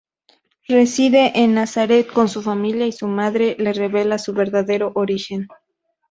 [0.67, 5.47] Reside en Nazaret con su familia y su madre le revela su verdadero origen.